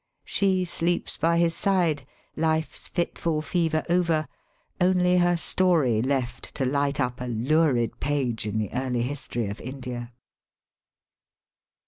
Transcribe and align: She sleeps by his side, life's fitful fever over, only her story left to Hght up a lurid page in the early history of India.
She 0.25 0.65
sleeps 0.65 1.15
by 1.15 1.37
his 1.37 1.53
side, 1.55 2.07
life's 2.35 2.87
fitful 2.87 3.43
fever 3.43 3.83
over, 3.87 4.27
only 4.79 5.17
her 5.19 5.37
story 5.37 6.01
left 6.01 6.55
to 6.55 6.65
Hght 6.65 6.99
up 6.99 7.21
a 7.21 7.25
lurid 7.27 7.99
page 7.99 8.47
in 8.47 8.57
the 8.57 8.73
early 8.73 9.03
history 9.03 9.47
of 9.47 9.61
India. 9.61 10.11